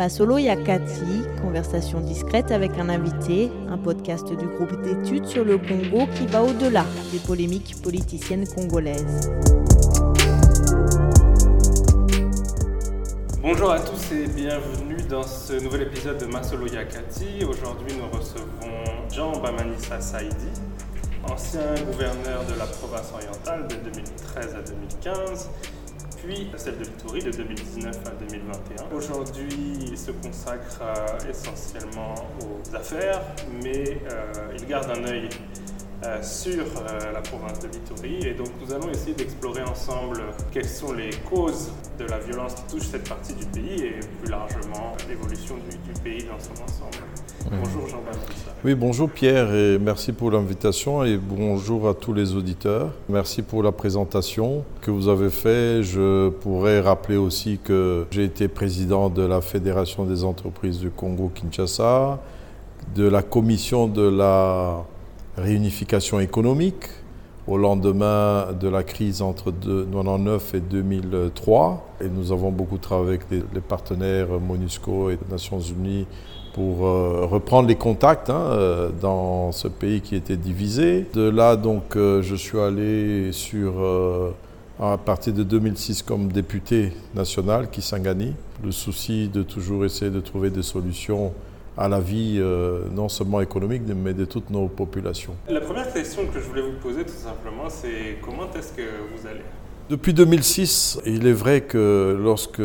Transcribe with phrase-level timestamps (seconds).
[0.00, 6.06] Masolo Yakati, conversation discrète avec un invité, un podcast du groupe d'études sur le Congo
[6.14, 9.30] qui va au-delà des polémiques politiciennes congolaises.
[13.42, 17.44] Bonjour à tous et bienvenue dans ce nouvel épisode de Masolo Yakati.
[17.44, 18.72] Aujourd'hui, nous recevons
[19.14, 20.48] Jean Bamanissa Saidi,
[21.30, 25.50] ancien gouverneur de la province orientale de 2013 à 2015
[26.22, 28.96] puis celle de l'Itourie de 2019 à 2021.
[28.96, 29.48] Aujourd'hui,
[29.80, 33.20] il se consacre euh, essentiellement aux affaires,
[33.62, 35.28] mais euh, il garde un œil
[36.04, 36.64] euh, sur
[37.12, 38.26] la province de Litouri.
[38.26, 42.76] Et donc nous allons essayer d'explorer ensemble quelles sont les causes de la violence qui
[42.76, 47.09] touche cette partie du pays et plus largement l'évolution du, pays dans son ensemble.
[47.48, 48.50] Bonjour Jean-Baptiste.
[48.62, 52.90] Oui, bonjour Pierre et merci pour l'invitation et bonjour à tous les auditeurs.
[53.08, 55.82] Merci pour la présentation que vous avez faite.
[55.82, 62.20] Je pourrais rappeler aussi que j'ai été président de la Fédération des entreprises du Congo-Kinshasa,
[62.94, 64.84] de la commission de la
[65.38, 66.84] réunification économique
[67.46, 71.86] au lendemain de la crise entre 1999 et 2003.
[72.02, 76.06] Et nous avons beaucoup travaillé avec les, partenaires MONUSCO et les Nations Unies
[76.52, 81.06] pour euh, reprendre les contacts hein, euh, dans ce pays qui était divisé.
[81.14, 83.74] De là, donc, euh, je suis allé sur,
[84.80, 88.34] à partir de 2006 comme député national, Kisangani.
[88.64, 91.32] Le souci de toujours essayer de trouver des solutions
[91.78, 92.42] à la vie
[92.94, 95.34] non seulement économique, mais de toutes nos populations.
[95.48, 99.26] La première question que je voulais vous poser tout simplement, c'est comment est-ce que vous
[99.26, 99.40] allez
[99.90, 102.62] depuis 2006, il est vrai que lorsque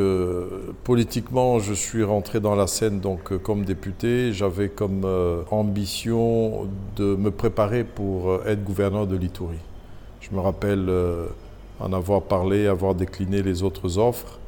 [0.84, 7.16] politiquement je suis rentré dans la scène donc comme député, j'avais comme euh, ambition de
[7.16, 9.58] me préparer pour euh, être gouverneur de l'Itourie.
[10.22, 10.90] Je me rappelle
[11.80, 14.40] en avoir parlé, avoir décliné les autres offres.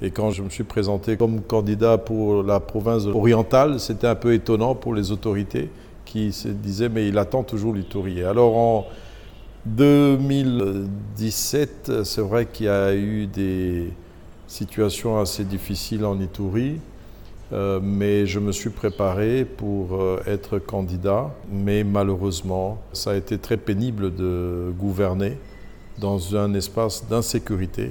[0.00, 4.34] Et quand je me suis présenté comme candidat pour la province orientale, c'était un peu
[4.34, 5.70] étonnant pour les autorités
[6.04, 8.22] qui se disaient mais il attend toujours l'Itourie.
[8.22, 8.86] Alors
[9.66, 13.90] 2017, c'est vrai qu'il y a eu des
[14.46, 16.78] situations assez difficiles en Itourie,
[17.52, 21.34] euh, mais je me suis préparé pour euh, être candidat.
[21.50, 25.36] Mais malheureusement, ça a été très pénible de gouverner
[25.98, 27.90] dans un espace d'insécurité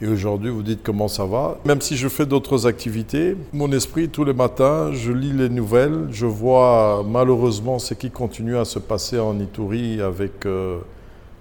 [0.00, 1.58] et aujourd'hui, vous dites comment ça va?
[1.64, 6.06] Même si je fais d'autres activités, mon esprit, tous les matins, je lis les nouvelles,
[6.12, 10.78] je vois malheureusement ce qui continue à se passer en Itourie avec euh,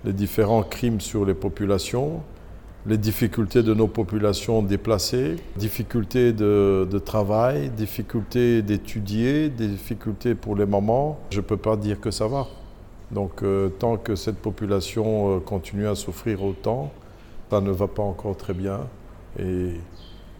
[0.07, 2.21] les différents crimes sur les populations,
[2.85, 11.19] les difficultés de nos populations déplacées, difficultés de, travail, difficultés d'étudier, difficultés pour les mamans.
[11.31, 12.47] Je ne peux pas dire que ça va.
[13.11, 16.93] Donc euh, tant que cette population euh, continue à souffrir autant,
[17.49, 18.79] ça ne va pas encore très bien
[19.37, 19.73] et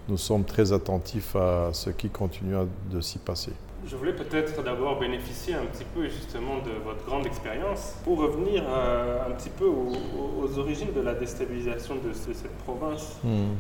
[0.08, 2.56] nous sommes très attentifs à ce qui continue
[2.90, 3.52] de s'y passer.
[3.86, 8.64] Je voulais peut-être d'abord bénéficier un petit peu justement de votre grande expérience pour revenir
[8.68, 13.18] euh, un petit peu aux, origines de la déstabilisation de, cette province.
[13.24, 13.54] Hmm.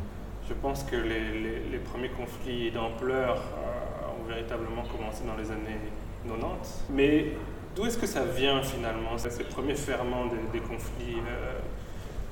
[0.49, 5.79] Je pense que les, premiers conflits d'ampleur euh, ont véritablement commencé dans les années
[6.27, 6.85] 90.
[6.89, 7.33] Mais
[7.75, 11.53] d'où est-ce que ça vient finalement, ces premiers ferments des, conflits euh,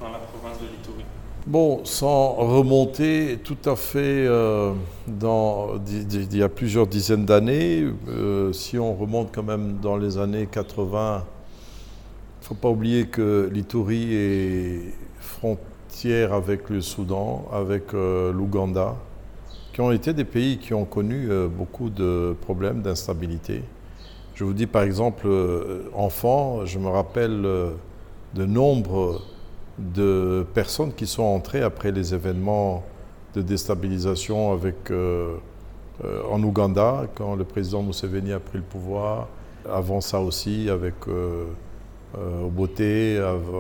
[0.01, 1.06] dans la province de l'Itourie
[1.47, 4.73] Bon, sans remonter tout à fait euh,
[5.06, 10.17] dans, il y a plusieurs dizaines d'années, euh, si on remonte quand même dans les
[10.17, 17.94] années 80, il ne faut pas oublier que l'Itourie est frontière avec le Soudan, avec
[17.94, 18.95] euh, l'Ouganda,
[19.72, 23.62] qui ont été des pays qui ont connu beaucoup de problèmes d'instabilité.
[24.33, 25.27] Je vous dis par exemple,
[25.94, 29.19] enfant, je me rappelle de nombreux
[29.78, 32.84] de personnes qui sont entrées après les événements
[33.34, 35.36] de déstabilisation avec, euh,
[36.03, 39.28] euh, en Ouganda, quand le président Museveni a pris le pouvoir.
[39.69, 41.46] Avant ça aussi, avec euh,
[42.46, 42.81] Obote,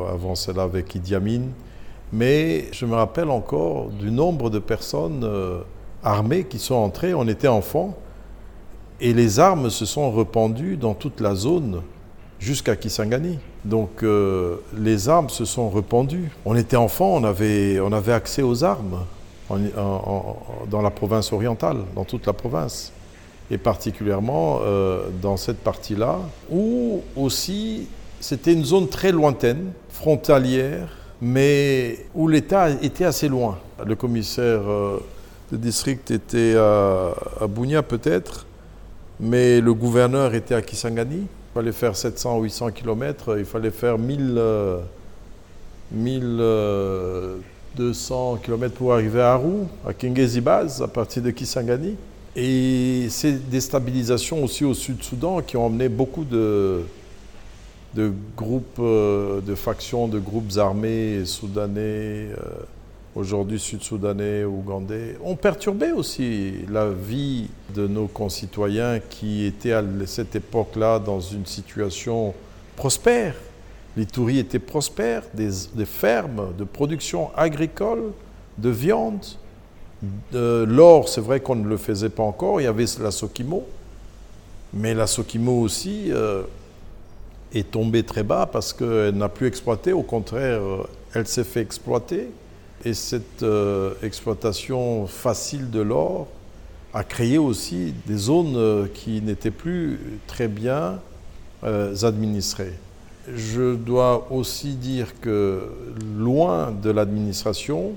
[0.09, 1.41] avant cela avec Idi Amin.
[2.13, 5.27] Mais je me rappelle encore du nombre de personnes
[6.03, 7.13] armées qui sont entrées.
[7.13, 7.97] On était enfants
[9.01, 11.81] et les armes se sont répandues dans toute la zone
[12.45, 13.39] jusqu'à Kisangani.
[13.65, 16.29] Donc euh, les armes se sont répandues.
[16.45, 18.99] On était enfant, on avait, on avait accès aux armes
[19.49, 22.91] dans la province orientale, dans toute la province.
[23.51, 26.19] Et particulièrement euh, dans cette partie-là,
[26.51, 27.87] où aussi
[28.19, 30.87] c'était une zone très lointaine, frontalière,
[31.21, 33.57] mais où l'État était assez loin.
[33.85, 34.99] Le commissaire euh,
[35.51, 38.45] de district était à, à Bounia peut-être,
[39.19, 41.27] mais le gouverneur était à Kisangani.
[41.55, 44.41] Il fallait faire 700 ou 800 km, il fallait faire 1000,
[45.89, 51.95] 1200 km pour arriver à Arou, à Kingezi Base, à partir de Kisangani.
[52.35, 56.81] Et ces déstabilisations aussi au Sud-Soudan qui ont emmené beaucoup de,
[57.93, 62.35] de groupes, euh, de factions, de groupes armés soudanais, euh,
[63.15, 70.35] aujourd'hui sud-soudanais, ougandais, ont perturbé aussi la vie de nos concitoyens qui étaient à cette
[70.35, 72.33] époque-là dans une situation
[72.75, 73.35] prospère.
[73.95, 78.11] L'Itourie était prospère, des, des, fermes de production agricole,
[78.57, 79.25] de viande.
[80.33, 83.65] L'or, c'est vrai qu'on ne le faisait pas encore, il y avait la Sokimo,
[84.73, 86.43] mais la Sokimo aussi euh,
[87.53, 90.59] est tombée très bas parce qu'elle n'a plus exploité, au contraire,
[91.13, 92.29] elle s'est fait exploiter.
[92.85, 96.27] Et cette euh, exploitation facile de l'or
[96.93, 100.99] a créé aussi des zones euh, qui n'étaient plus très bien
[101.63, 102.73] euh, administrées.
[103.35, 105.63] Je dois aussi dire que
[106.15, 107.93] loin de l'administration,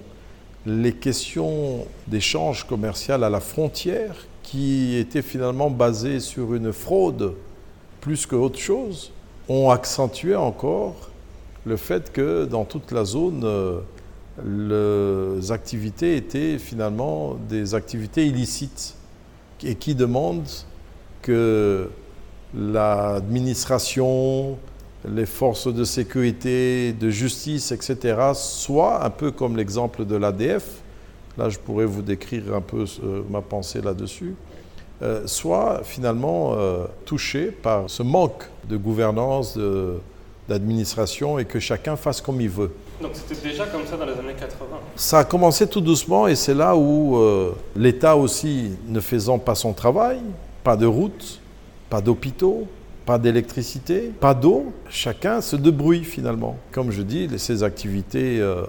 [0.64, 7.34] les questions d'échange commercial à la frontière, qui étaient finalement basées sur une fraude
[8.00, 9.12] plus qu'autre chose,
[9.50, 11.11] ont accentué encore
[11.67, 13.44] le fait que dans toute la zone,
[14.44, 18.94] les activités étaient finalement des activités illicites
[19.64, 20.49] et qui demandent
[21.23, 21.90] que
[22.55, 24.58] l'administration,
[25.08, 30.82] les forces de sécurité, de justice, etc., soient un peu comme l'exemple de l'ADF,
[31.37, 32.84] là je pourrais vous décrire un peu
[33.29, 34.34] ma pensée là-dessus,
[35.02, 39.58] euh, soient finalement euh, touchés par ce manque de gouvernance,
[40.49, 42.73] d'administration et que chacun fasse comme il veut.
[43.00, 44.67] Donc c'était déjà comme ça dans les années 80
[44.97, 49.55] Ça a commencé tout doucement et c'est là où euh, l'État aussi, ne faisant pas
[49.55, 50.19] son travail,
[50.65, 51.41] pas de route,
[51.89, 52.67] pas d'hôpitaux,
[53.06, 56.56] pas d'électricité, pas d'eau, chacun se débrouille finalement.
[56.73, 58.65] Comme je dis, ces activités euh,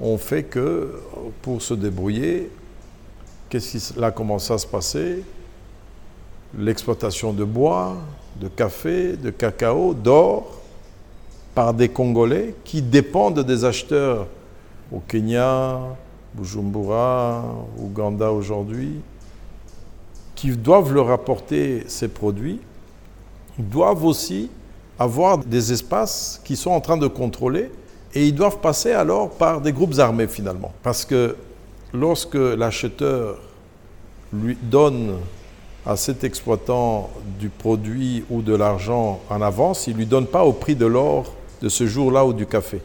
[0.00, 0.94] ont fait que
[1.42, 2.50] pour se débrouiller,
[3.50, 5.22] qu'est-ce qui a commencé à se passer
[6.58, 7.98] L'exploitation de bois,
[8.40, 10.58] de café, de cacao, d'or,
[11.58, 14.28] par des Congolais qui dépendent des acheteurs
[14.92, 15.80] au Kenya,
[16.32, 17.42] Bujumbura,
[17.82, 19.00] Ouganda aujourd'hui,
[20.36, 22.60] qui doivent leur apporter ces produits,
[23.58, 24.52] doivent aussi
[25.00, 27.72] avoir des espaces qui sont en train de contrôler
[28.14, 30.70] et ils doivent passer alors par des groupes armés finalement.
[30.84, 31.34] Parce que
[31.92, 33.36] lorsque l'acheteur
[34.32, 35.16] lui donne
[35.84, 40.44] à cet exploitant du produit ou de l'argent en avance, il ne lui donne pas
[40.44, 42.80] au prix de l'or de ce jour-là ou du café.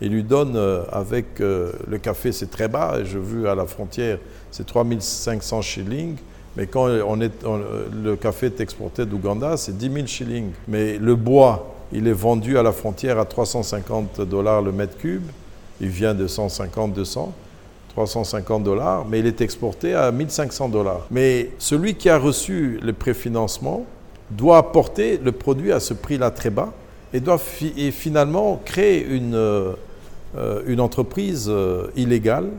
[0.00, 3.66] Il lui donne euh, avec euh, le café, c'est très bas, je vu à la
[3.66, 4.18] frontière,
[4.50, 6.16] c'est 3500 shillings.
[6.56, 10.52] Mais quand on est, le café est exporté d'Ouganda, c'est 10 000 shillings.
[10.68, 15.24] Mais le bois, il est vendu à la frontière à 350 dollars le mètre cube.
[15.82, 17.34] Il vient de 150, 200,
[17.90, 21.06] 350 dollars, mais il est exporté à 1500 dollars.
[21.10, 23.84] Mais celui qui a reçu le préfinancement
[24.30, 26.72] doit apporter le produit à ce prix-là très bas
[27.12, 29.34] et doivent finalement créer une,
[30.36, 32.50] euh, une entreprise euh, illégale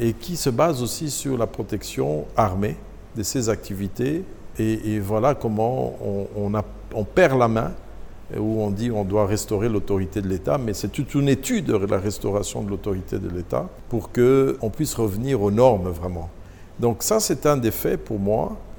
[0.00, 2.76] et qui se base aussi sur la protection armée
[3.16, 4.24] de ces activités.
[4.58, 5.96] Et, voilà comment
[6.36, 7.72] on, perd la main,
[8.36, 11.86] où on dit on doit restaurer l'autorité de l'État, mais c'est toute une étude de
[11.86, 16.30] la restauration de l'autorité de l'État pour qu'on puisse revenir aux normes vraiment.
[16.78, 18.73] Donc ça, c'est un des faits pour moi euh,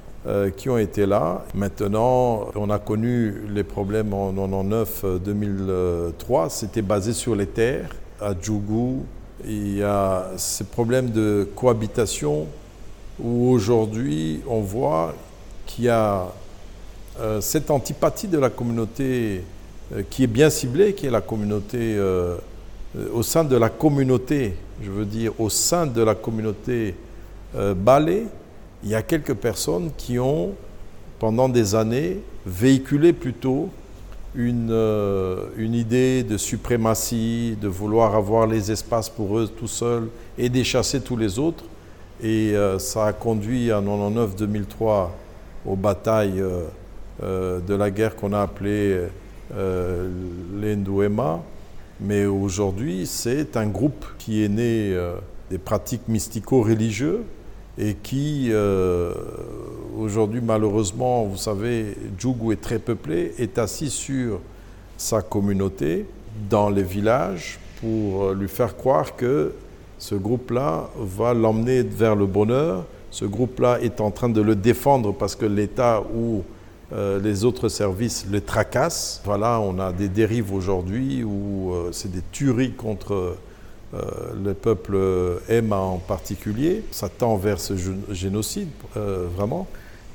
[0.57, 1.45] qui ont été là.
[1.53, 6.49] Maintenant, on a connu les problèmes en 1999-2003.
[6.49, 7.89] C'était basé sur les terres.
[8.19, 9.05] À Djougou,
[9.45, 12.47] il y a ces problèmes de cohabitation
[13.19, 15.13] où aujourd'hui on voit
[15.65, 16.27] qu'il y a
[17.19, 19.43] euh, cette antipathie de la communauté
[19.93, 21.97] euh, qui est bien ciblée, qui est la communauté,
[23.13, 26.95] au sein de la communauté, je veux dire au sein de la communauté
[27.75, 28.25] balée,
[28.85, 30.53] il y a quelques personnes qui ont,
[31.17, 33.69] pendant des années, véhiculé plutôt
[34.35, 40.07] une, euh, une idée de suprématie, de vouloir avoir les espaces pour eux tout seuls
[40.37, 41.63] et d'échasser tous les autres.
[42.21, 45.09] Et euh, ça a conduit en 99-2003
[45.65, 46.43] aux batailles
[47.23, 48.99] euh, de la guerre qu'on a appelée
[50.53, 51.41] l'Endouema.
[52.01, 54.95] Mais aujourd'hui, c'est un groupe qui est né
[55.49, 57.21] des pratiques mystico-religieuses
[57.77, 59.13] et qui, euh,
[59.97, 64.39] aujourd'hui, malheureusement, vous savez, Djougou est très peuplé, est assis sur
[64.97, 66.05] sa communauté
[66.49, 69.53] dans les villages pour lui faire croire que
[69.97, 72.85] ce groupe-là va l'emmener vers le bonheur.
[73.11, 76.43] Ce groupe-là est en train de le défendre parce que l'État ou
[76.93, 79.21] euh, les autres services le tracassent.
[79.25, 83.37] Voilà, on a des dérives aujourd'hui où euh, c'est des tueries contre
[83.95, 84.97] le peuple
[85.47, 86.83] aime en particulier.
[86.91, 87.73] Ça tend vers ce
[88.11, 89.67] génocide, vraiment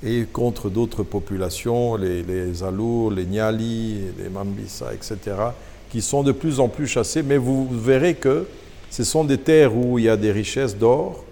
[0.03, 5.37] et contre d'autres populations, les, les Alours, les Niali, les Mambisa, etc.,
[5.91, 7.23] qui sont de plus en plus chassés.
[7.23, 8.47] Mais vous verrez que
[8.91, 11.25] ce sont des terres où il y a des richesses d'or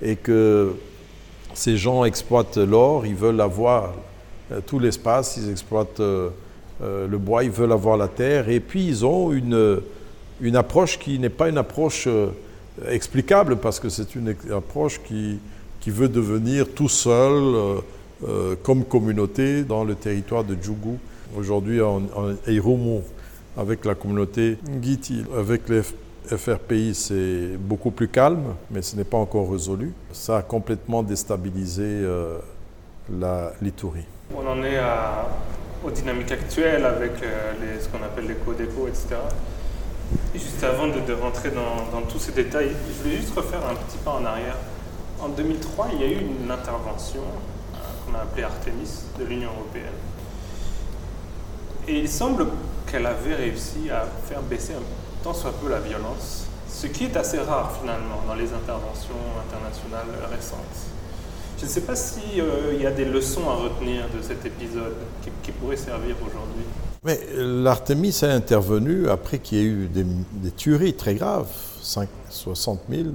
[0.00, 0.74] et que
[1.54, 3.94] ces gens exploitent l'or, ils veulent avoir
[4.50, 6.30] euh, tout l'espace, ils exploitent euh,
[6.82, 9.80] euh, le bois, ils veulent avoir la terre, et puis ils ont une,
[10.42, 12.06] une approche qui n'est pas une approche
[12.88, 15.38] explicable, parce que c'est une approche qui,
[15.80, 17.54] qui veut devenir tout seul
[18.28, 20.96] euh, comme communauté dans le territoire de Djougou.
[21.36, 22.34] Aujourd'hui, en, en
[23.56, 25.82] avec la communauté Ngiti, avec les
[26.26, 29.92] FRPI, c'est beaucoup plus calme, mais ce n'est pas encore résolu.
[30.12, 32.38] Ça a complètement déstabilisé euh,
[33.10, 34.06] la Litourie.
[34.36, 34.78] On en est
[35.84, 39.16] aux dynamiques actuelles avec euh, ce qu'on appelle les co-dépôts, etc.
[40.34, 44.12] juste avant de, rentrer dans, tous ces détails, je voulais juste refaire un petit pas
[44.12, 44.56] en arrière.
[45.20, 47.22] En 2003, il y a eu une intervention
[48.04, 49.92] qu'on a appelé Artemis de l'Union européenne.
[51.88, 52.46] Et il semble
[52.90, 57.16] qu'elle avait réussi à faire baisser un tant soit peu la violence, ce qui est
[57.16, 59.14] assez rare finalement dans les interventions
[59.46, 60.58] internationales récentes.
[61.58, 64.96] Je ne sais pas s'il euh, y a des leçons à retenir de cet épisode
[65.42, 66.64] qui pourraient servir aujourd'hui.
[67.04, 71.50] Mais l'Artemis a intervenu après qu'il y ait eu des, tueries très graves.
[71.82, 73.08] 5, 60 000,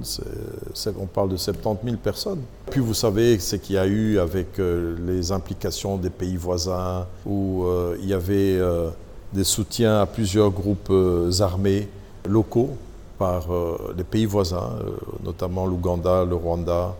[1.00, 2.42] on parle de 70 000 personnes.
[2.70, 7.06] Puis vous savez ce qu'il y a eu avec euh, les implications des pays voisins,
[7.24, 8.90] où euh, il y avait euh,
[9.32, 10.92] des soutiens à plusieurs groupes
[11.40, 11.88] armés
[12.28, 12.76] locaux
[13.18, 13.48] par
[13.96, 14.78] les pays voisins,
[15.24, 16.94] notamment l'Ouganda, le Rwanda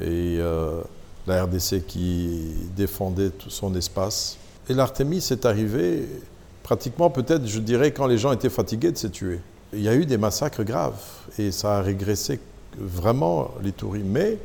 [0.00, 0.38] et
[1.26, 4.39] la RDC qui défendait tout son espace.
[4.68, 6.06] Et l'Artémis est arrivé
[6.62, 9.40] pratiquement peut-être, je dirais, quand les gens étaient fatigués de se tuer.
[9.72, 11.00] Il y a eu des massacres graves
[11.38, 12.40] et ça a régressé
[12.78, 14.06] vraiment les touristes.
[14.06, 14.38] Mais,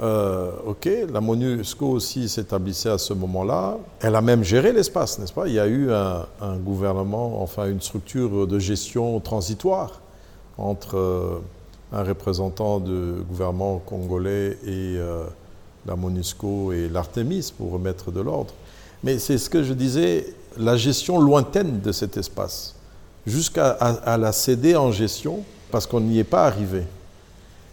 [0.00, 3.78] euh, ok, la MONUSCO aussi s'établissait à ce moment-là.
[4.00, 5.48] Elle a même géré l'espace, n'est-ce pas?
[5.48, 10.00] Il y a eu un, gouvernement, enfin une structure de gestion transitoire
[10.58, 11.38] entre euh,
[11.92, 15.24] un représentant du gouvernement congolais et euh,
[15.86, 18.54] la MONUSCO et l'Artémis pour remettre de l'ordre.
[19.02, 22.74] Mais c'est ce que je disais, la gestion lointaine de cet espace,
[23.26, 23.76] jusqu'à
[24.18, 26.82] la céder en gestion, parce qu'on n'y est pas arrivé.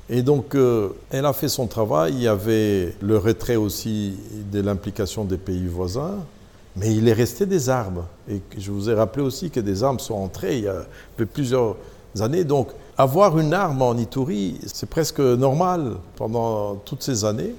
[0.09, 2.13] Et donc, euh, elle a fait son travail.
[2.15, 4.15] Il y avait le retrait aussi
[4.51, 6.15] de l'implication des pays voisins,
[6.75, 8.05] mais il est resté des armes.
[8.27, 10.85] Et je vous ai rappelé aussi que des armes sont entrées il y a
[11.31, 11.75] plusieurs
[12.19, 12.43] années.
[12.43, 17.53] Donc, avoir une arme en Ituri, c'est presque normal pendant toutes ces années.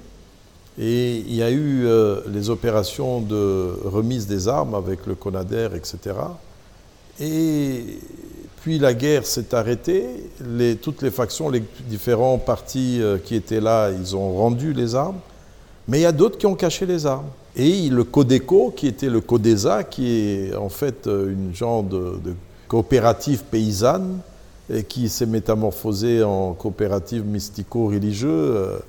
[0.83, 5.69] Et il y a eu euh, les opérations de remise des armes avec le CONADER,
[5.75, 6.15] etc.
[7.19, 7.99] Et
[8.61, 10.07] puis la guerre s'est arrêtée.
[10.81, 15.19] Toutes les factions, les différents partis euh, qui étaient là, ils ont rendu les armes.
[15.87, 17.29] Mais il y a d'autres qui ont caché les armes.
[17.55, 22.17] Et le CODECO, qui était le CODESA, qui est en fait euh, une genre de,
[22.23, 22.33] de
[22.67, 24.17] coopérative paysanne,
[24.73, 28.79] et qui s'est métamorphosée en coopérative mystico-religieuse,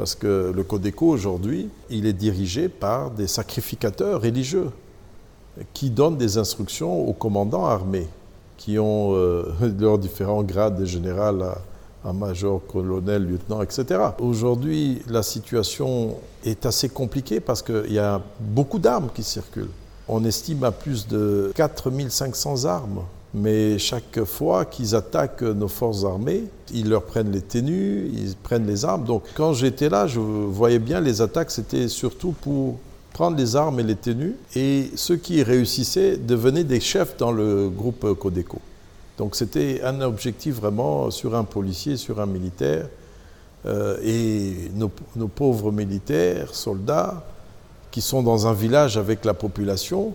[0.00, 4.70] parce que le Codeco aujourd'hui, il est dirigé par des sacrificateurs religieux
[5.74, 8.08] qui donnent des instructions aux commandants armés,
[8.56, 9.44] qui ont euh,
[9.78, 11.44] leurs différents grades de général
[12.02, 14.00] à, major, colonel, lieutenant, etc.
[14.20, 16.16] Aujourd'hui, la situation
[16.46, 19.68] est assez compliquée parce qu'il y a beaucoup d'armes qui circulent.
[20.08, 26.44] On estime à plus de 4500 armes mais chaque fois qu'ils attaquent nos forces armées,
[26.72, 29.04] ils leur prennent les tenues, ils prennent les armes.
[29.04, 32.78] Donc quand j'étais là, je voyais bien les attaques, c'était surtout pour
[33.12, 34.34] prendre les armes et les tenues.
[34.56, 38.58] Et ceux qui réussissaient devenaient des chefs dans le groupe Codeco.
[39.16, 42.88] Donc c'était un objectif vraiment sur un policier, sur un militaire.
[43.66, 47.22] Euh, et nos, nos pauvres militaires, soldats,
[47.90, 50.14] qui sont dans un village avec la population,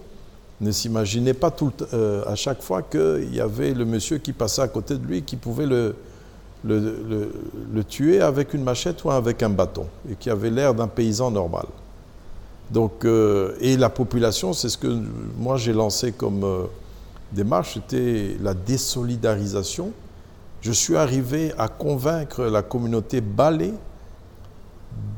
[0.61, 4.61] ne s'imaginait pas tout euh, à chaque fois qu'il y avait le monsieur qui passait
[4.61, 5.95] à côté de lui qui pouvait le,
[6.63, 11.29] le, tuer avec une machette ou avec un bâton et qui avait l'air d'un paysan
[11.31, 11.65] normal.
[12.71, 14.87] Donc, euh, et la population, c'est ce que
[15.37, 16.63] moi j'ai lancé comme euh,
[17.31, 19.91] démarche, c'était la désolidarisation.
[20.61, 23.73] Je suis arrivé à convaincre la communauté balée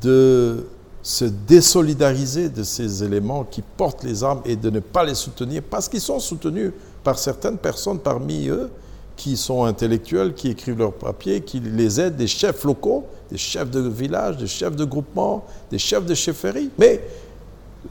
[0.02, 0.66] de
[1.02, 5.62] se désolidariser de ces éléments qui portent les armes et de ne pas les soutenir
[5.62, 6.72] parce qu'ils sont soutenus
[7.04, 8.70] par certaines personnes parmi eux
[9.16, 13.70] qui sont intellectuels, qui écrivent leurs papiers, qui les aident, des chefs locaux, des chefs
[13.70, 16.70] de village, des chefs de groupement, des chefs de chefferie.
[16.78, 17.02] Mais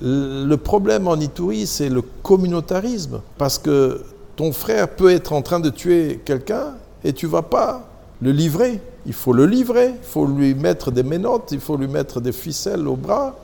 [0.01, 4.03] le problème en Itourie, c'est le communautarisme, parce que
[4.35, 7.89] ton frère peut être en train de tuer quelqu'un et tu vas pas
[8.21, 8.81] le livrer.
[9.07, 12.33] Il faut le livrer, il faut lui mettre des menottes, il faut lui mettre des
[12.33, 13.35] ficelles au bras,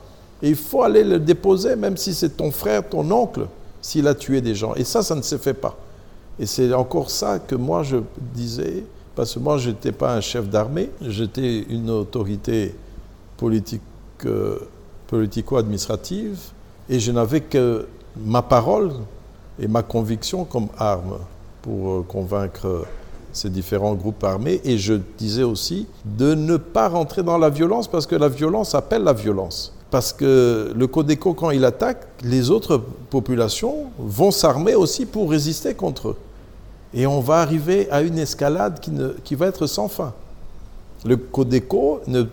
[0.42, 3.46] et il faut aller le déposer, même si c'est ton frère, ton oncle,
[3.80, 4.74] s'il a tué des gens.
[4.74, 5.74] Et ça, ça ne se fait pas.
[6.38, 7.96] Et c'est encore ça que moi je
[8.34, 12.74] disais, parce que moi je n'étais pas un chef d'armée, j'étais une autorité
[13.36, 13.80] politique,
[14.26, 14.58] euh,
[15.06, 16.38] politico-administrative,
[16.90, 18.92] et je n'avais que ma parole
[19.58, 21.18] et ma conviction comme arme
[21.62, 22.84] pour euh, convaincre
[23.34, 24.60] ces différents groupes armés.
[24.64, 28.74] Et je disais aussi de ne pas rentrer dans la violence parce que la violence
[28.74, 29.72] appelle la violence.
[29.90, 35.74] Parce que le Codeco, quand il attaque, les autres populations vont s'armer aussi pour résister
[35.74, 36.16] contre eux.
[36.94, 40.12] Et on va arriver à une escalade qui, ne, qui va être sans fin.
[41.04, 42.24] Le Codeco ne,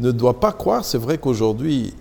[0.00, 1.94] ne doit pas croire, c'est vrai qu'aujourd'hui,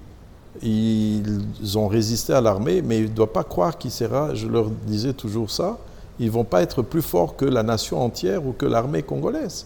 [0.62, 4.70] ils ont résisté à l'armée, mais il ne doit pas croire qu'il sera, je leur
[4.70, 5.78] disais toujours ça,
[6.22, 9.66] ils ne vont pas être plus forts que la nation entière ou que l'armée congolaise.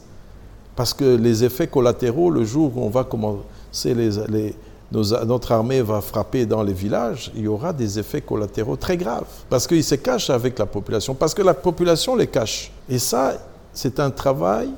[0.78, 4.56] Parce que les effets collatéraux, le jour où on va commencer, les,
[4.92, 9.26] notre armée va frapper dans les villages, il y aura des effets collatéraux très graves.
[9.50, 12.72] Parce qu'ils se cachent avec la population, parce que la population les cache.
[12.88, 13.34] Et ça,
[13.74, 14.70] c'est un travail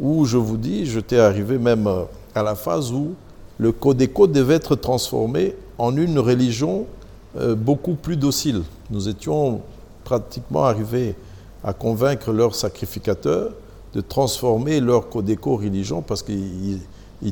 [0.00, 1.88] où, je vous dis, j'étais arrivé même
[2.34, 3.14] à la phase où
[3.58, 6.86] le Codeco devait être transformé en une religion
[7.38, 8.62] euh, beaucoup plus docile.
[8.90, 9.60] Nous étions
[10.04, 11.14] pratiquement arrivés
[11.62, 13.52] à convaincre leurs sacrificateurs
[13.94, 16.80] de transformer leur Codeco religion parce qu'ils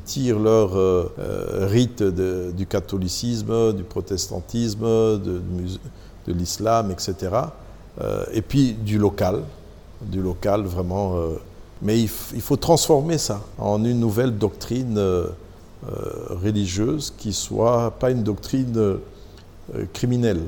[0.05, 5.43] tirent leur euh, euh, rite du catholicisme, du protestantisme, de,
[6.29, 7.33] l'islam, etc.
[8.33, 9.43] et puis du local,
[10.01, 11.17] du local vraiment.
[11.83, 14.99] mais il, faut transformer ça en une nouvelle doctrine
[15.91, 18.99] euh, religieuse qui soit pas une doctrine euh,
[19.93, 20.43] criminelle.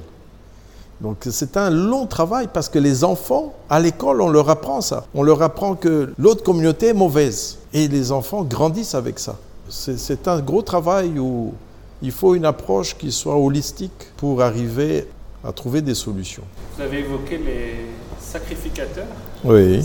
[1.04, 5.04] Donc c'est un long travail parce que les enfants, à l'école, on leur apprend ça.
[5.14, 7.58] On leur apprend que l'autre communauté est mauvaise.
[7.74, 9.36] Et les enfants grandissent avec ça.
[9.68, 11.52] C'est un gros travail où
[12.00, 15.06] il faut une approche qui soit holistique pour arriver
[15.46, 16.44] à trouver des solutions.
[16.74, 17.86] Vous avez évoqué les
[18.18, 19.04] sacrificateurs.
[19.44, 19.84] Oui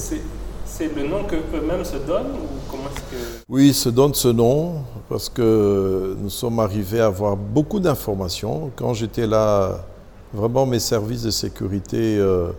[0.79, 3.17] c'est le nom que eux-mêmes se donnent ou comment que...
[3.49, 4.75] Oui, ils se donnent ce nom
[5.10, 8.71] parce que nous sommes arrivés à avoir beaucoup d'informations.
[8.77, 9.84] Quand j'étais là,
[10.33, 12.51] vraiment mes services de sécurité euh,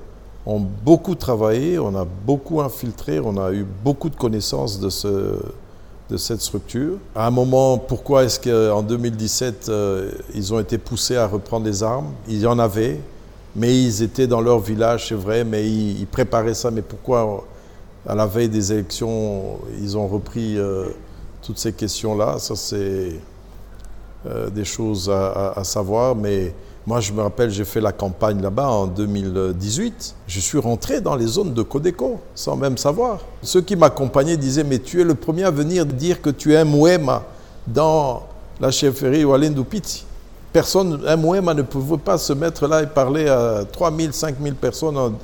[0.47, 5.39] ont beaucoup travaillé, on a beaucoup infiltré, on a eu beaucoup de connaissances de, ce,
[6.09, 6.95] de cette structure.
[7.15, 11.83] À un moment, pourquoi est-ce qu'en 2017, euh, ils ont été poussés à reprendre les
[11.83, 12.13] armes?
[12.27, 13.01] Il y en avait,
[13.55, 16.71] mais ils étaient dans leur village, c'est vrai, mais ils, préparaient ça.
[16.71, 17.45] Mais pourquoi
[18.07, 20.87] à la veille des élections, ils ont repris euh,
[21.43, 22.39] toutes ces questions-là?
[22.39, 23.13] Ça, c'est
[24.53, 26.15] des choses à, savoir.
[26.15, 26.53] Mais
[26.91, 30.17] moi, je me rappelle, j'ai fait la campagne là-bas en 2018.
[30.27, 33.21] Je suis rentré dans les zones de Codeco sans même savoir.
[33.45, 36.57] Ceux qui m'accompagnaient disaient Mais tu es le premier à venir dire que tu es
[36.57, 37.23] un Mouema
[37.65, 38.25] dans
[38.61, 40.05] la chefferie Walendupiti.
[40.53, 45.15] Personne, un Mouema ne pouvait pas se mettre là et parler à 3000, 5000 personnes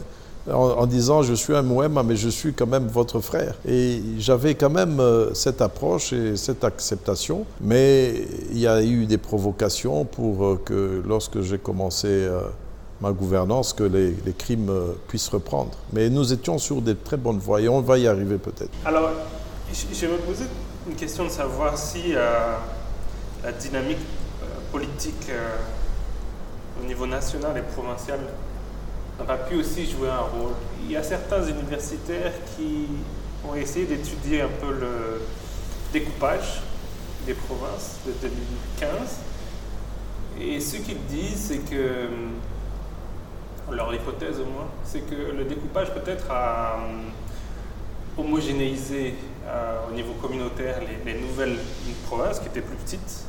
[0.53, 3.55] en, disant je suis un Mouema, mais je suis quand même votre frère.
[3.67, 8.15] Et j'avais quand même euh, cette approche et cette acceptation, mais
[8.51, 12.43] il y a eu des provocations pour euh, que lorsque j'ai commencé euh,
[13.01, 14.73] ma gouvernance, que les, crimes
[15.09, 15.73] puissent reprendre.
[15.93, 18.71] Mais nous étions sur des très bonnes voies et on va y arriver peut-être.
[18.85, 19.11] Alors,
[19.73, 20.45] je me posais
[20.89, 23.99] une question de savoir si la dynamique
[24.73, 25.31] politique
[26.83, 28.19] au niveau national et provincial
[29.25, 30.53] pas pu aussi jouer un rôle.
[30.85, 32.87] Il y a certains universitaires qui
[33.49, 35.23] ont essayé d'étudier un peu le
[35.93, 36.63] découpage
[37.27, 39.21] des provinces de 2015.
[40.41, 42.09] Et ce qu'ils disent, c'est que,
[43.73, 49.15] leur hypothèse au moins, c'est que le découpage peut-être a hum, homogénéisé
[49.47, 51.59] euh, au niveau communautaire les nouvelles
[52.07, 53.27] provinces qui étaient plus petites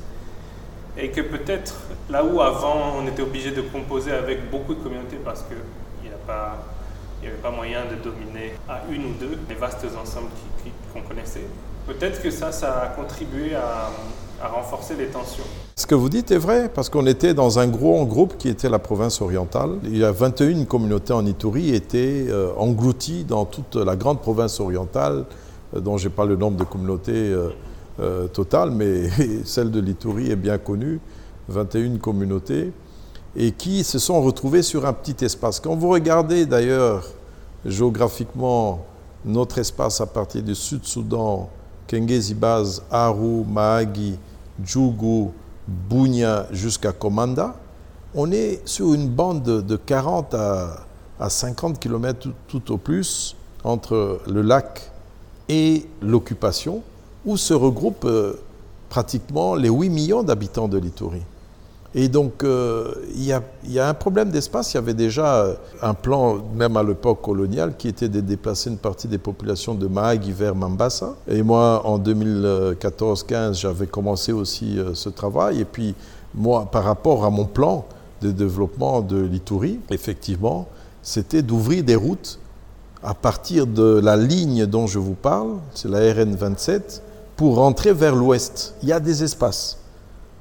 [0.97, 1.75] et que peut-être
[2.09, 5.57] là où avant on était obligé de composer avec beaucoup de communautés parce qu'il
[6.03, 6.09] n'y
[7.27, 10.29] avait pas moyen de dominer à une ou deux les vastes ensembles
[10.93, 11.45] qu'on connaissait,
[11.85, 13.89] peut-être que ça, ça a contribué à,
[14.39, 15.43] renforcer les tensions.
[15.75, 18.69] Ce que vous dites est vrai, parce qu'on était dans un gros groupe qui était
[18.69, 19.79] la province orientale.
[19.83, 24.59] Il y a 21 communautés en Ituri étaient euh, englouties dans toute la grande province
[24.59, 25.25] orientale,
[25.75, 27.13] euh, dont je n'ai pas le nombre de communautés.
[27.13, 27.49] Euh,
[27.99, 28.27] euh,
[28.71, 29.09] mais
[29.45, 30.99] celle de l'Itourie est bien connue,
[31.49, 32.71] 21 communautés,
[33.35, 35.59] et qui se sont retrouvées sur un petit espace.
[35.59, 37.03] Quand vous regardez d'ailleurs
[37.65, 38.85] géographiquement
[39.25, 41.49] notre espace à partir du Sud-Soudan,
[41.87, 44.17] Kengezibaz, Aru, Mahagi,
[44.63, 45.31] Djougou,
[45.67, 47.55] Bunya jusqu'à Komanda,
[48.15, 54.41] on est sur une bande de 40 à, 50 km tout, au plus entre le
[54.41, 54.91] lac
[55.49, 56.83] et l'occupation,
[57.27, 58.39] où se regroupent euh,
[58.89, 61.21] pratiquement les 8 millions d'habitants de l'Itourie.
[61.93, 64.73] Et donc, euh, il y, a un problème d'espace.
[64.73, 68.69] Il y avait déjà euh, un plan, même à l'époque coloniale, qui était de déplacer
[68.69, 71.15] une partie des populations de Mahagui vers Mambasa.
[71.27, 75.61] Et moi, en 2014-15, j'avais commencé aussi ce travail.
[75.61, 75.95] Et puis,
[76.33, 77.85] moi, par rapport à mon plan
[78.21, 80.67] de développement de l'Itourie, effectivement,
[81.01, 82.39] c'était d'ouvrir des routes
[83.03, 87.01] à partir de la ligne dont je vous parle, c'est la RN 27,
[87.37, 88.73] pour rentrer vers l'ouest.
[88.81, 89.77] Il y a des espaces,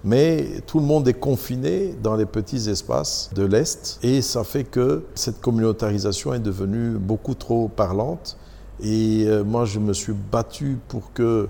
[0.02, 4.64] mais tout le monde est confiné dans les petits espaces de l'est, et ça fait
[4.64, 8.38] que cette communautarisation est devenue beaucoup trop parlante.
[8.82, 11.48] Et euh, moi, je me suis battu pour que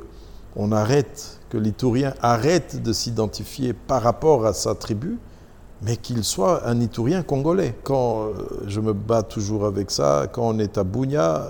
[0.57, 5.19] on arrête, que l'Itourien arrête de s'identifier par rapport à sa tribu,
[5.83, 7.75] mais qu'il soit un Itourien congolais.
[7.85, 8.33] Quand euh,
[8.67, 11.47] je me bats toujours avec ça, quand on est à Bounia,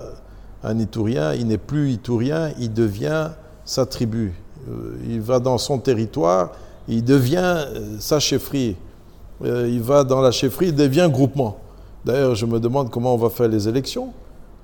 [0.65, 3.31] un Itourien, il n'est plus Itourien, il devient
[3.67, 4.33] sa tribu.
[4.69, 6.53] Euh, il va dans son territoire,
[6.89, 8.77] il devient euh, sa chefferie.
[9.45, 11.59] Il va dans la chefferie, il devient groupement.
[12.07, 14.15] D'ailleurs, je me demande comment on va faire les élections,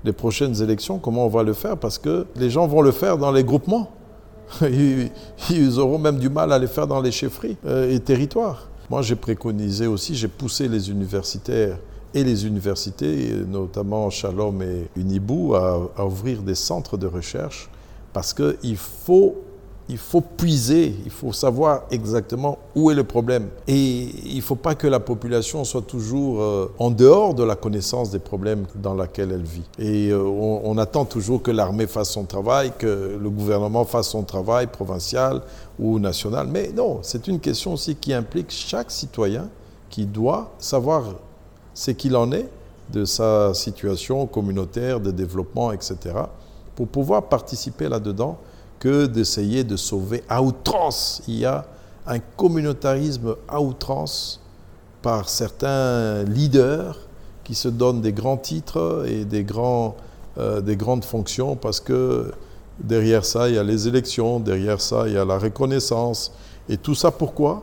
[0.02, 3.18] les prochaines élections, comment on va le faire, parce que les gens vont le faire
[3.18, 3.90] dans les groupements.
[5.50, 7.58] Ils auront même du mal à les faire dans les chefferies
[7.90, 8.66] et territoires.
[8.88, 11.76] Moi, j'ai préconisé aussi, j'ai poussé les universitaires
[12.14, 17.68] et les universités, notamment Shalom et Unibou, à, ouvrir des centres de recherche
[18.12, 19.36] parce qu'il faut
[19.88, 23.48] il faut puiser, il faut savoir exactement où est le problème.
[23.66, 27.56] Et il ne faut pas que la population soit toujours euh, en dehors de la
[27.56, 29.64] connaissance des problèmes dans lesquels elle vit.
[29.78, 34.22] Et euh, on, attend toujours que l'armée fasse son travail, que le gouvernement fasse son
[34.22, 35.42] travail provincial
[35.78, 36.46] ou national.
[36.46, 39.48] Mais non, c'est une question aussi qui implique chaque citoyen
[39.90, 41.04] qui doit savoir
[41.74, 42.48] ce qu'il en est
[42.90, 45.96] de sa situation communautaire, de développement, etc.,
[46.74, 48.38] pour pouvoir participer là-dedans
[48.78, 51.22] que d'essayer de sauver à outrance.
[51.28, 51.66] Il y a
[52.06, 54.40] un communautarisme à outrance
[55.02, 56.98] par certains leaders
[57.44, 59.96] qui se donnent des grands titres et des, grands,
[60.38, 62.32] euh, des grandes fonctions parce que
[62.78, 66.32] derrière ça, il y a les élections, derrière ça, il y a la reconnaissance.
[66.68, 67.62] Et tout ça, pourquoi?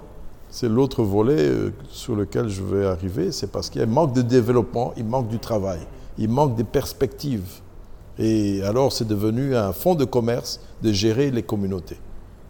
[0.50, 4.94] C'est l'autre volet euh, sur lequel je vais arriver, c'est parce qu'il manque de développement,
[4.98, 5.80] il manque du travail,
[6.18, 7.62] il manque des perspectives.
[8.20, 11.98] Et alors, c'est devenu un fonds de commerce de gérer les communautés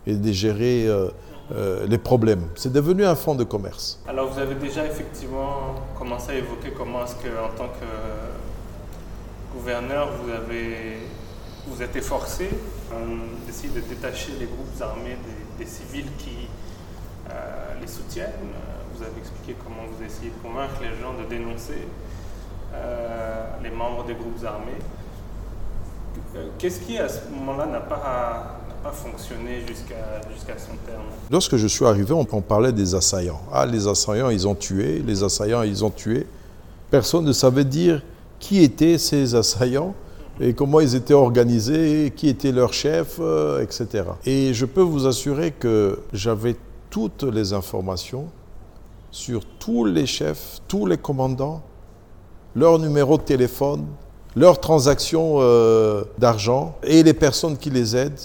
[0.07, 1.09] et de gérer euh,
[1.51, 2.47] euh, les problèmes.
[2.55, 4.01] C'est devenu un fonds de commerce.
[4.07, 10.31] Alors, vous avez déjà effectivement commencé à évoquer comment est-ce qu'en tant que gouverneur, vous
[10.31, 10.97] avez
[11.67, 12.49] vous êtes efforcé
[13.45, 15.17] d'essayer de détacher les groupes armés
[15.59, 16.47] des, civils qui
[17.29, 18.31] euh, les soutiennent.
[18.95, 21.87] Vous avez expliqué comment vous essayez de convaincre les gens de dénoncer
[23.61, 24.79] les membres des groupes armés.
[26.35, 28.55] Euh, qu'est-ce qui, à ce moment-là, n'a pas,
[28.93, 31.03] fonctionné jusqu'à son terme?
[31.29, 33.41] Lorsque je suis arrivé, on, parlait des assaillants.
[33.51, 36.27] Ah, les assaillants, ils ont tué, les assaillants, ils ont tué.
[36.89, 38.01] Personne ne savait dire
[38.39, 39.93] qui étaient ces assaillants
[40.39, 44.05] et comment ils étaient organisés, qui était leur chef, euh, etc.
[44.25, 46.55] Et je peux vous assurer que j'avais
[46.89, 48.27] toutes les informations
[49.11, 51.61] sur tous les chefs, tous les commandants,
[52.55, 53.85] leur numéro de téléphone,
[54.35, 58.19] leurs transactions euh, d'argent et les personnes qui les aident.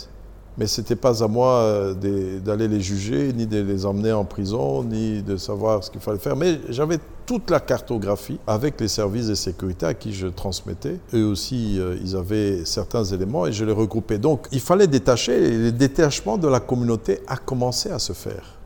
[0.56, 4.24] Mais ce n'était pas à moi euh, d'aller les juger, ni de les emmener en
[4.24, 6.36] prison, ni de savoir ce qu'il fallait faire.
[6.36, 11.00] Mais j'avais toute la cartographie avec les services de sécurité à qui je transmettais.
[11.12, 14.18] Eux aussi, euh, ils avaient certains éléments et je les regroupais.
[14.18, 15.32] Donc, il fallait détacher.
[15.32, 18.58] Et le détachement de la communauté a commencé à se faire.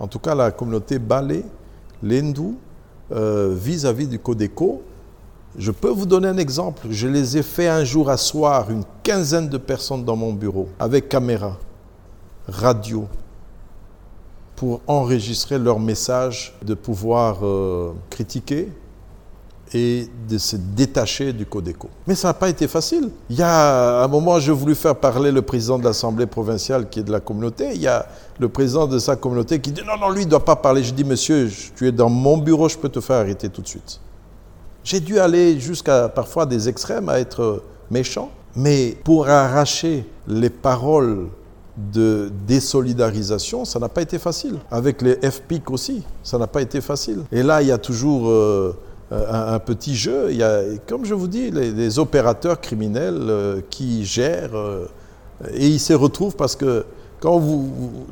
[0.00, 1.44] En tout cas, la communauté Balé,
[2.02, 2.56] l'Hindou,
[3.10, 4.82] vis-à-vis du Codeco,
[5.56, 6.88] je peux vous donner un exemple.
[6.90, 11.08] Je les ai fait un jour asseoir une quinzaine de personnes dans mon bureau avec
[11.08, 11.56] caméra,
[12.46, 13.06] radio,
[14.56, 18.72] pour enregistrer leurs messages, de pouvoir euh, critiquer
[19.72, 21.88] et de se détacher du Codeco.
[22.06, 23.10] Mais ça n'a pas été facile.
[23.30, 27.00] Il y a un moment, j'ai voulu faire parler le président de l'Assemblée provinciale qui
[27.00, 27.70] est de la communauté.
[27.74, 28.06] Il y a
[28.38, 30.82] le président de sa communauté qui dit non, non, lui, il ne doit pas parler.
[30.82, 33.68] Je dis, monsieur, tu es dans mon bureau, je peux te faire arrêter tout de
[33.68, 34.00] suite.
[34.84, 41.28] J'ai dû aller jusqu'à parfois des extrêmes à être méchant, mais pour arracher les paroles
[41.92, 44.56] de désolidarisation, ça n'a pas été facile.
[44.70, 47.22] Avec les FPIC aussi, ça n'a pas été facile.
[47.30, 48.74] Et là, il y a toujours euh,
[49.10, 50.28] un, petit jeu.
[50.30, 54.86] Il y a, comme je vous dis, les, opérateurs criminels euh, qui gèrent euh,
[55.54, 56.84] et ils se retrouvent parce que
[57.20, 57.40] quand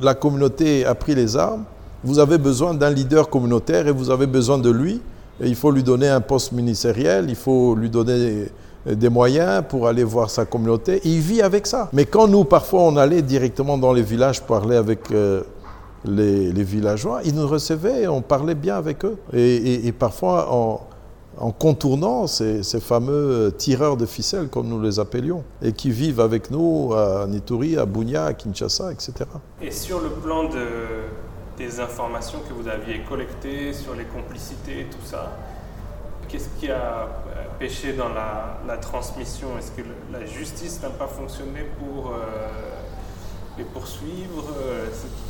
[0.01, 1.65] la communauté a pris les armes,
[2.03, 5.01] vous avez besoin d'un leader communautaire et vous avez besoin de lui
[5.41, 8.47] il faut lui donner un poste ministériel, il faut lui donner
[8.85, 11.01] des moyens pour aller voir sa communauté.
[11.03, 11.89] Il vit avec ça.
[11.93, 15.43] Mais quand nous, parfois, on allait directement dans les villages parler avec euh,
[16.05, 19.17] les, villageois, ils nous recevaient, on parlait bien avec eux.
[19.33, 20.81] Et, parfois, en,
[21.37, 26.49] en contournant ces, fameux tireurs de ficelles, comme nous les appelions, et qui vivent avec
[26.49, 29.13] nous à Nituri, à Bunia, à Kinshasa, etc.
[29.61, 30.65] Et sur le plan de,
[31.57, 35.37] des informations que vous aviez collectées, sur les complicités, tout ça,
[36.27, 37.07] qu'est-ce qui a
[37.59, 39.57] péché dans la, transmission?
[39.57, 42.11] Est-ce que la justice n'a pas fonctionné pour...
[42.11, 42.77] Euh,
[43.57, 44.85] les poursuivre euh,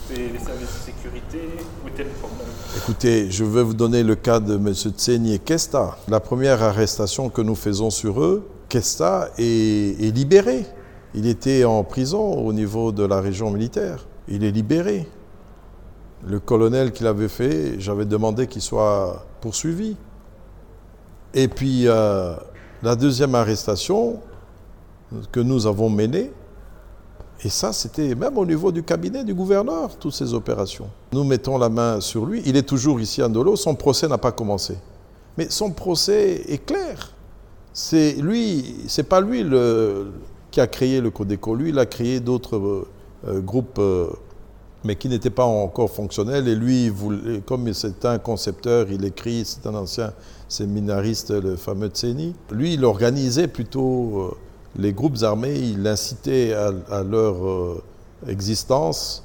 [0.08, 1.40] C'était les services de sécurité?
[1.84, 2.48] Où était le problème?
[2.78, 4.74] Écoutez, je vais vous donner le cas de M.
[4.74, 5.98] Tseni et Kesta.
[6.08, 10.66] La première arrestation que nous faisons sur eux, Kesta est, libéré.
[11.14, 14.06] Il était en prison au niveau de la région militaire.
[14.28, 15.08] Il est libéré.
[16.28, 19.96] Le colonel qui l'avait fait, j'avais demandé qu'il soit poursuivi.
[21.34, 22.36] Et puis, euh,
[22.84, 24.20] la deuxième arrestation
[25.32, 26.32] que nous avons menée,
[27.44, 30.90] et ça, c'était même au niveau du cabinet du gouverneur, toutes ces opérations.
[31.14, 32.42] Nous mettons la main sur lui.
[32.46, 33.56] Il est toujours ici à Ndolo.
[33.56, 34.76] Son procès n'a pas commencé.
[35.38, 37.14] Mais son procès est clair.
[37.74, 39.46] C'est lui, c'est pas lui
[40.50, 41.54] qui a créé le Codeco.
[41.54, 42.88] Lui, il a créé d'autres
[43.28, 44.08] euh, groupes, euh,
[44.88, 46.48] mais qui n'étaient pas encore fonctionnels.
[46.48, 46.92] Et lui,
[47.46, 50.14] comme c'est un concepteur, il écrit, c'est un ancien
[50.48, 52.34] séminariste, le fameux Tseni.
[52.52, 54.36] Lui, il organisait plutôt
[54.78, 57.84] les groupes armés, il incitait à, leur euh,
[58.28, 59.24] existence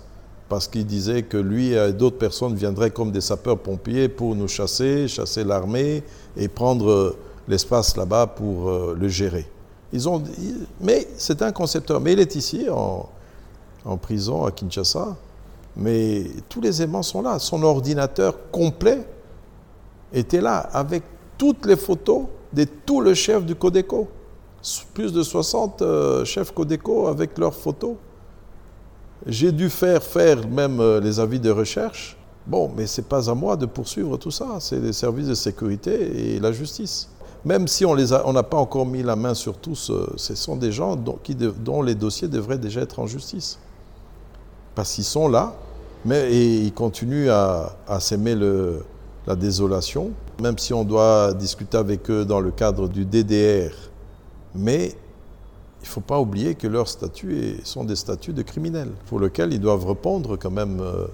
[0.49, 5.09] parce qu'il disait que lui et d'autres personnes viendraient comme des sapeurs-pompiers pour nous chasser,
[5.09, 6.03] chasser l'armée
[6.37, 7.17] et prendre euh,
[7.49, 9.47] l'espace là-bas pour euh, le gérer.
[9.93, 10.23] Ils ont,
[10.81, 12.01] mais c'est un concepteur.
[12.01, 13.09] Mais il est ici en,
[13.99, 15.17] prison à Kinshasa.
[15.77, 17.39] Mais tous les éléments sont là.
[17.39, 19.07] Son ordinateur complet
[20.13, 21.03] était là avec
[21.39, 24.09] toutes les photos de tout le chef du Codeco
[24.95, 27.97] plus de 60 euh, chefs Codeco avec leurs photos.
[29.27, 32.17] J'ai dû faire faire même euh, les avis de recherche.
[32.47, 35.35] Bon, mais ce n'est pas à moi de poursuivre tout ça, c'est les services de
[35.35, 37.09] sécurité et la justice.
[37.45, 40.71] Même si on n'a pas encore mis la main sur tous, euh, ce sont des
[40.71, 43.59] gens dont les dossiers devraient déjà être en justice.
[44.75, 45.55] Parce qu'ils sont là,
[46.05, 48.35] mais ils continuent à, à s'aimer
[49.27, 53.73] la désolation, même si on doit discuter avec eux dans le cadre du DDR,
[54.55, 54.95] mais
[55.83, 59.53] il ne faut pas oublier que leurs statuts sont des statuts de criminels, pour lesquels
[59.53, 61.07] ils doivent répondre quand même euh,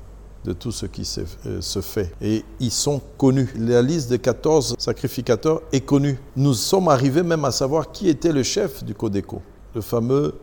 [0.45, 1.09] de tout ce qui
[1.47, 2.13] euh, se fait.
[2.21, 3.49] Et ils sont connus.
[3.59, 6.19] La liste des 14 sacrificateurs est connue.
[6.37, 9.43] Nous sommes arrivés même à savoir qui était le chef du Codeco,
[9.75, 10.35] le fameux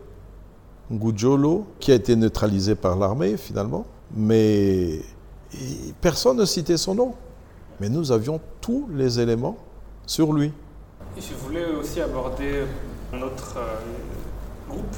[0.92, 3.86] Ngujolo, qui a été neutralisé par l'armée finalement.
[4.14, 5.00] Mais
[6.00, 7.14] personne ne citait son nom.
[7.80, 9.56] Mais nous avions tous les éléments
[10.06, 10.52] sur lui.
[11.18, 12.64] Je voulais aussi aborder
[13.12, 14.96] un autre euh, groupe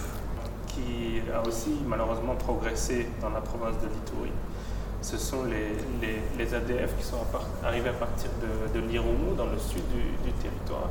[0.67, 4.31] qui a aussi malheureusement progressé dans la province de Litouri.
[5.01, 7.17] Ce sont les, ADF qui sont
[7.65, 8.87] arrivés à partir de, de
[9.37, 9.83] dans le sud
[10.25, 10.91] du, territoire.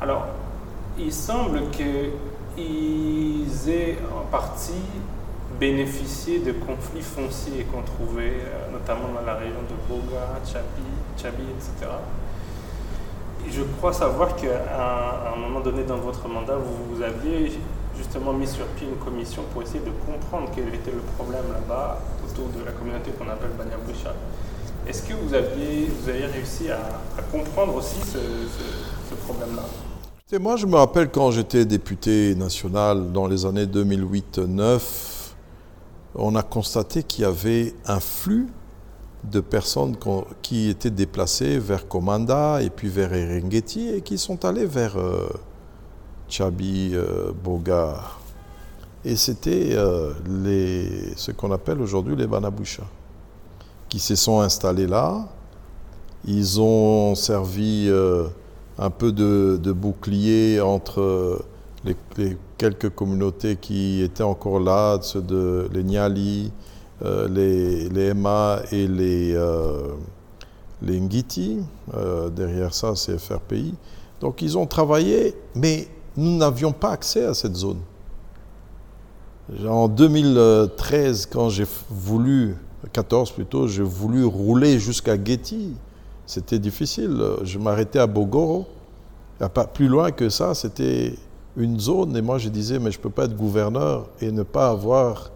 [0.00, 0.26] Alors,
[0.98, 1.70] il semble
[2.54, 4.72] qu'ils aient en partie
[5.60, 10.82] bénéficié de conflits fonciers qu'on trouvait euh, notamment dans la région de Boga, Chabi,
[11.16, 11.88] Chabi etc
[13.50, 17.52] je crois savoir qu'à un moment donné dans votre mandat, vous, aviez
[17.96, 22.00] justement mis sur pied une commission pour essayer de comprendre quel était le problème là-bas
[22.24, 24.14] autour de la communauté qu'on appelle Banyabusha.
[24.88, 26.78] Est-ce que vous aviez, vous avez réussi à,
[27.30, 29.62] comprendre aussi ce, problème-là?
[30.38, 34.80] Moi, je me rappelle quand j'étais député national dans les années 2008-2009,
[36.14, 38.48] on a constaté qu'il y avait un flux
[39.24, 39.94] de personnes
[40.40, 45.28] qui étaient déplacées vers Komanda et puis vers Erengeti et qui sont allées vers euh,
[46.28, 48.00] Chabi, euh, Boga.
[49.04, 50.12] Et c'était euh,
[51.14, 52.84] ce qu'on appelle aujourd'hui les Banabusha,
[53.88, 55.28] qui se sont installés là.
[56.24, 57.90] Ils ont servi
[58.82, 61.44] un peu de, bouclier entre
[61.84, 61.96] les,
[62.58, 66.50] quelques communautés qui étaient encore là, ceux de les Nyali,
[67.04, 69.92] euh, les, les EMA et les, euh,
[70.82, 71.58] les Ngiti.
[71.94, 73.74] Euh, derrière ça, c'est FRPI.
[74.20, 77.78] Donc ils ont travaillé, mais nous n'avions pas accès à cette zone.
[79.68, 82.56] En 2013, quand j'ai voulu,
[82.92, 85.74] 14 plutôt, j'ai voulu rouler jusqu'à Getty,
[86.26, 87.20] c'était difficile.
[87.42, 88.66] Je m'arrêtais à Bogoro.
[89.54, 91.14] Pas plus loin que ça, c'était
[91.56, 92.16] une zone.
[92.16, 95.30] Et moi, je disais, mais je ne peux pas être gouverneur et ne pas avoir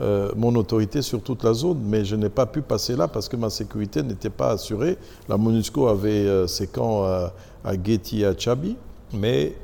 [0.00, 3.28] euh, mon autorité sur toute la zone, mais je n'ai pas pu passer là parce
[3.28, 4.98] que ma sécurité n'était pas assurée.
[5.28, 7.32] La MONUSCO avait euh, ses camps à,
[7.64, 8.76] à et à Chabi.
[9.12, 9.54] Mais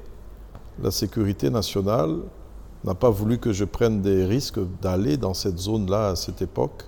[0.80, 2.18] la sécurité nationale
[2.84, 6.84] n'a pas voulu que je prenne des risques d'aller dans cette zone-là à cette époque.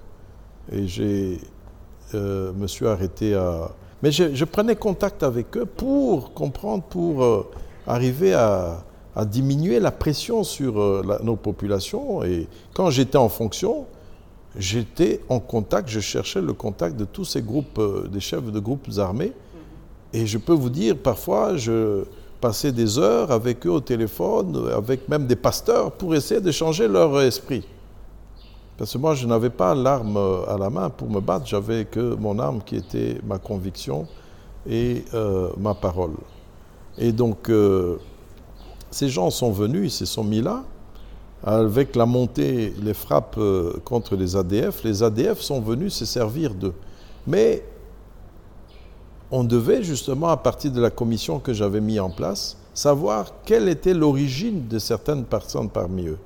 [0.70, 1.36] Et je
[2.14, 3.70] euh, me suis arrêté à...
[4.02, 7.46] Mais je, prenais contact avec eux pour comprendre, pour euh,
[7.86, 8.84] arriver à,
[9.26, 12.24] diminuer la pression sur euh, nos populations.
[12.24, 13.86] Et quand j'étais en fonction,
[14.56, 18.88] j'étais en contact, je cherchais le contact de tous ces groupes, des chefs de groupes
[18.98, 19.32] armés.
[20.12, 22.04] Et je peux vous dire, parfois, je
[22.42, 26.88] passer des heures avec eux au téléphone, avec même des pasteurs, pour essayer de changer
[26.88, 27.64] leur esprit.
[28.78, 30.16] Parce que moi, je n'avais pas l'arme
[30.48, 34.06] à la main pour me battre, j'avais que mon arme qui était ma conviction
[34.68, 36.14] et euh, ma parole.
[36.98, 37.98] Et donc, euh,
[38.90, 40.64] ces gens sont venus, ils se sont mis là,
[41.44, 44.84] avec la montée, les frappes euh, contre les ADF.
[44.84, 46.74] Les ADF sont venus se servir d'eux.
[47.26, 47.64] Mais
[49.30, 53.68] on devait justement, à partir de la commission que j'avais mis en place, savoir quelle
[53.68, 56.18] était l'origine de certaines personnes parmi eux.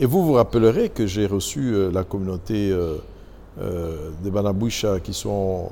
[0.00, 2.98] Et vous vous rappellerez que j'ai reçu euh, la communauté euh,
[3.60, 5.70] euh, des Banaboucha qui sont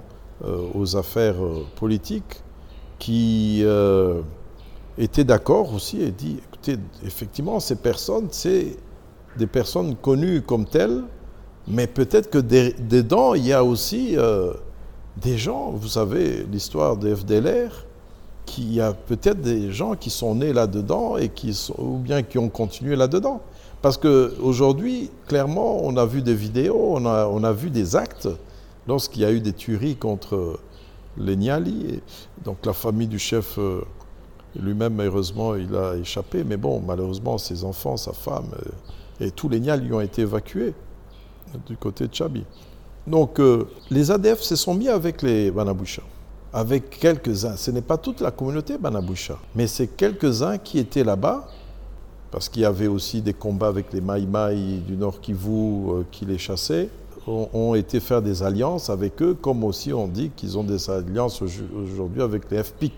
[0.74, 1.36] aux affaires
[1.76, 2.42] politiques,
[2.98, 3.64] qui
[4.98, 8.76] étaient d'accord aussi et dit, écoutez, effectivement, ces personnes, c'est
[9.38, 11.04] des personnes connues comme telles,
[11.66, 14.14] mais peut-être que dedans, il y a aussi
[15.16, 17.86] des gens, vous savez, l'histoire des FDLR,
[18.44, 22.22] qu'il y a peut-être des gens qui sont nés là-dedans et qui sont, ou bien
[22.22, 23.40] qui ont continué là-dedans.
[23.82, 28.28] Parce qu'aujourd'hui, clairement, on a vu des vidéos, on a, on a vu des actes
[28.86, 30.58] lorsqu'il y a eu des tueries contre
[31.18, 32.00] les Niali.
[32.44, 33.82] donc la famille du chef euh,
[34.60, 36.44] lui-même, heureusement, il a échappé.
[36.44, 40.74] Mais bon, malheureusement, ses enfants, sa femme euh, et tous les Niali ont été évacués
[41.66, 42.44] du côté de Chabi.
[43.06, 46.02] Donc euh, les ADF se sont mis avec les Banaboucha,
[46.52, 47.56] avec quelques-uns.
[47.56, 51.48] Ce n'est pas toute la communauté Banaboucha, mais c'est quelques-uns qui étaient là-bas,
[52.36, 56.26] parce qu'il y avait aussi des combats avec les Maïmaï du Nord Kivu euh, qui
[56.26, 56.90] les chassaient,
[57.26, 61.40] ont, été faire des alliances avec eux, comme aussi on dit qu'ils ont des alliances
[61.40, 62.92] aujourd'hui avec les FPIC,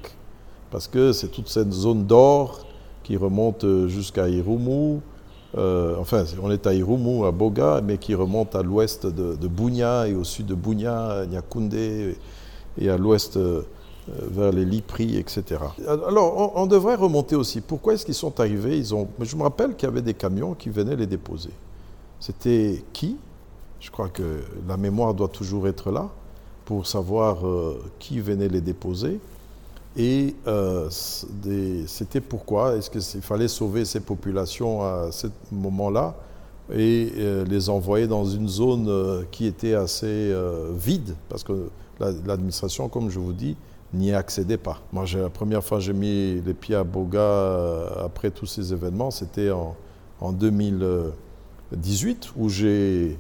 [0.72, 2.66] parce que c'est toute cette zone d'or
[3.05, 4.98] qui remonte euh, jusqu'à Irumu,
[5.57, 10.07] euh, enfin, on est à Irumu, à Boga, mais qui remonte à l'ouest de, de
[10.09, 13.38] et au sud de Bunia, Nyakunde, et à l'ouest
[14.31, 15.61] vers les Lipri, etc.
[15.87, 17.61] Alors, on, devrait remonter aussi.
[17.61, 18.77] Pourquoi est-ce qu'ils sont arrivés?
[18.77, 21.51] Ils ont, Je me rappelle qu'il y avait des camions qui venaient les déposer.
[22.21, 23.16] C'était qui?
[23.81, 26.09] Je crois que la mémoire doit toujours être là
[26.64, 29.21] pour savoir euh, qui venait les déposer.
[29.99, 32.77] Et euh, c'était pourquoi?
[32.77, 36.14] Est-ce qu'il fallait sauver ces populations à ce moment-là
[36.73, 40.33] et euh, les envoyer dans une zone euh, qui était assez
[40.77, 41.14] vide?
[41.29, 41.68] Parce que
[41.99, 43.57] l'administration, comme je vous dis,
[43.94, 44.81] n'y accédait pas.
[44.92, 49.11] Moi, la première fois que j'ai mis les pieds à Boga après tous ces événements,
[49.11, 49.77] c'était en,
[50.20, 53.16] en 2018 où j'ai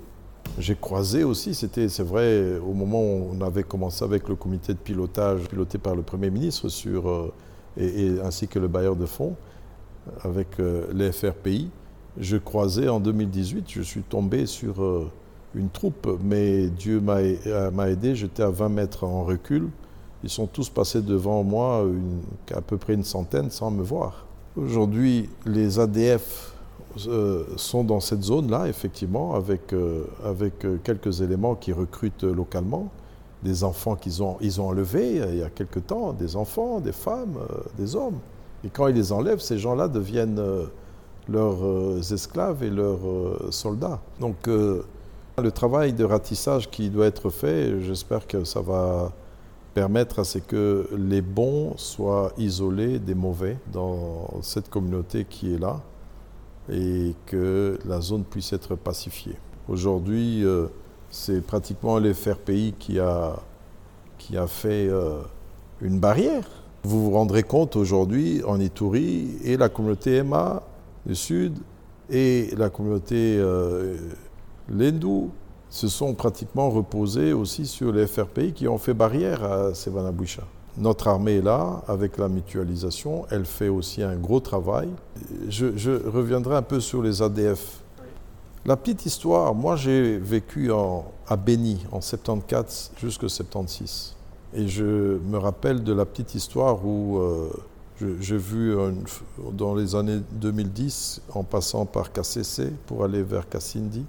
[0.80, 5.42] croisé aussi, c'est vrai, au moment où on avait commencé avec le comité de pilotage
[5.48, 7.32] piloté par le Premier ministre sur, euh,
[7.76, 9.36] et, ainsi que le bailleur de fonds,
[10.22, 11.70] avec euh, les FRPI,
[12.18, 15.10] je croisais en 2018, je suis tombé sur euh,
[15.54, 19.68] une troupe, mais Dieu m'a aidé, j'étais à 20 mètres en recul.
[20.24, 21.86] Ils sont tous passés devant moi,
[22.54, 24.26] à peu près une centaine, sans me voir.
[24.56, 26.52] Aujourd'hui, les ADF
[27.06, 32.88] euh, sont dans cette zone-là, effectivement, avec, euh, avec euh, quelques éléments qui recrutent localement,
[33.44, 36.92] des enfants qu'ils ont, ils ont enlevés il y a quelque temps, des enfants, des
[36.92, 37.38] femmes,
[37.76, 38.18] des hommes.
[38.64, 40.42] Et quand ils les enlèvent, ces gens-là deviennent
[41.28, 42.98] leurs esclaves et leurs
[43.50, 44.00] soldats.
[44.18, 49.12] Donc le travail de ratissage qui doit être fait, j'espère que ça va
[49.78, 55.58] permettre à ce que les bons soient isolés des mauvais dans cette communauté qui est
[55.58, 55.80] là
[56.68, 59.36] et que la zone puisse être pacifiée.
[59.68, 60.66] Aujourd'hui, euh,
[61.10, 63.36] c'est pratiquement l'FRPI qui a,
[64.18, 65.20] qui a fait euh,
[65.80, 66.48] une barrière.
[66.82, 70.64] Vous vous rendrez compte aujourd'hui en Ituri et la communauté Emma
[71.06, 71.56] du Sud
[72.10, 73.96] et la communauté euh,
[74.68, 75.30] Lendou
[75.70, 80.42] se sont pratiquement reposés aussi sur les FRPI qui ont fait barrière à Sevanaboucha.
[80.78, 84.88] Notre armée est là, avec la mutualisation, elle fait aussi un gros travail.
[85.48, 87.80] Je, reviendrai un peu sur les ADF.
[88.64, 90.70] La petite histoire, moi j'ai vécu
[91.26, 94.14] à Béni en 74 jusqu'en 76.
[94.54, 97.50] Et je me rappelle de la petite histoire où euh,
[98.20, 98.74] j'ai vu
[99.52, 104.04] dans les années 2010, en passant par KCC pour aller vers Kassindi,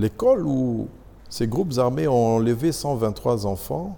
[0.00, 0.88] l'école où
[1.28, 3.96] ces groupes armés ont enlevé 123 enfants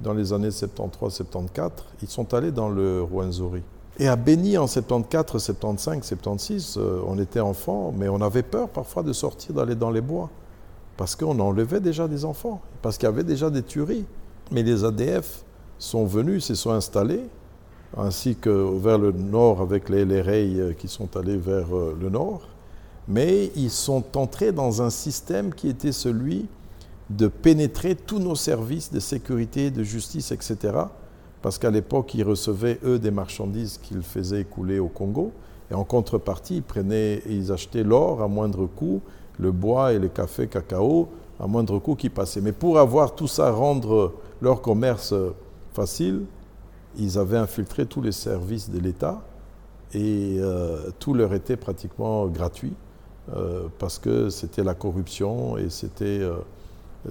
[0.00, 1.70] dans les années 73-74,
[2.02, 3.62] ils sont allés dans le Rwenzori.
[3.98, 9.02] Et à Béni en 74, 75, 76, on était enfants, mais on avait peur parfois
[9.02, 10.30] de sortir, d'aller dans les bois,
[10.96, 14.04] parce qu'on enlevait déjà des enfants, parce qu'il y avait déjà des tueries.
[14.52, 15.44] Mais les ADF
[15.78, 17.24] sont venus, se sont installés,
[17.96, 22.42] ainsi que vers le nord avec les, les qui sont allés vers euh, le nord.
[23.08, 26.46] Mais ils sont entrés dans un système qui était celui
[27.10, 30.84] de pénétrer tous nos services de sécurité, de justice, etc
[31.42, 35.32] parce qu'à l'époque, ils recevaient, eux, des marchandises qu'ils faisaient couler au Congo,
[35.70, 39.00] et en contrepartie, ils, prenaient, ils achetaient l'or à moindre coût,
[39.38, 42.40] le bois et le café cacao à moindre coût qui passaient.
[42.40, 45.14] Mais pour avoir tout ça, rendre leur commerce
[45.72, 46.24] facile,
[46.96, 49.20] ils avaient infiltré tous les services de l'État
[49.94, 52.72] et euh, tout leur était pratiquement gratuit
[53.78, 56.38] parce que c'était la corruption et c'était euh,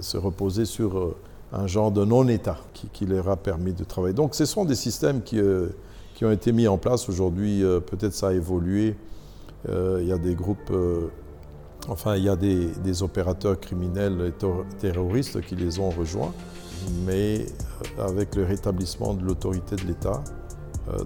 [0.02, 1.16] se reposer sur
[1.54, 2.58] un genre de non-État
[2.94, 4.14] qui, leur a permis de travailler.
[4.14, 5.68] Donc ce sont des systèmes qui, euh,
[6.16, 7.64] qui ont été mis en place aujourd'hui.
[7.64, 8.96] Euh, peut-être ça a évolué.
[9.70, 10.72] Euh, il y a des groupes,
[11.88, 16.34] enfin il y a des, opérateurs criminels et terroristes qui les ont rejoints.
[17.06, 17.46] Mais
[18.00, 20.24] avec le rétablissement de l'autorité de l'État,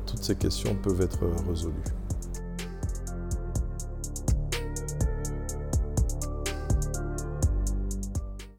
[0.06, 2.01] toutes ces questions peuvent être résolues.